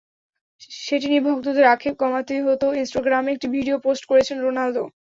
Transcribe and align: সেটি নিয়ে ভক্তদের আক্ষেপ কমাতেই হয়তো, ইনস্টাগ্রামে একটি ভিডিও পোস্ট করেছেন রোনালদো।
সেটি 0.77 1.05
নিয়ে 1.07 1.25
ভক্তদের 1.27 1.65
আক্ষেপ 1.73 1.95
কমাতেই 2.01 2.41
হয়তো, 2.45 2.67
ইনস্টাগ্রামে 2.75 3.29
একটি 3.33 3.47
ভিডিও 3.55 3.77
পোস্ট 3.85 4.03
করেছেন 4.09 4.37
রোনালদো। 4.39 4.83